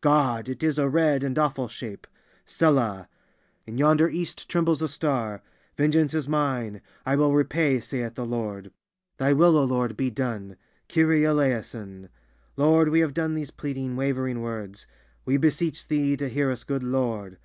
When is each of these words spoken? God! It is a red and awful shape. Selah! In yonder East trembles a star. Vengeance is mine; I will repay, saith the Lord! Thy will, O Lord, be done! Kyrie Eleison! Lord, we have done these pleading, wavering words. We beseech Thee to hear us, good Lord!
God! 0.00 0.48
It 0.48 0.62
is 0.62 0.78
a 0.78 0.88
red 0.88 1.22
and 1.22 1.38
awful 1.38 1.68
shape. 1.68 2.06
Selah! 2.46 3.06
In 3.66 3.76
yonder 3.76 4.08
East 4.08 4.48
trembles 4.48 4.80
a 4.80 4.88
star. 4.88 5.42
Vengeance 5.76 6.14
is 6.14 6.26
mine; 6.26 6.80
I 7.04 7.16
will 7.16 7.34
repay, 7.34 7.80
saith 7.80 8.14
the 8.14 8.24
Lord! 8.24 8.72
Thy 9.18 9.34
will, 9.34 9.58
O 9.58 9.64
Lord, 9.64 9.94
be 9.94 10.08
done! 10.08 10.56
Kyrie 10.88 11.24
Eleison! 11.26 12.08
Lord, 12.56 12.88
we 12.88 13.00
have 13.00 13.12
done 13.12 13.34
these 13.34 13.50
pleading, 13.50 13.94
wavering 13.94 14.40
words. 14.40 14.86
We 15.26 15.36
beseech 15.36 15.86
Thee 15.86 16.16
to 16.16 16.30
hear 16.30 16.50
us, 16.50 16.64
good 16.64 16.82
Lord! 16.82 17.36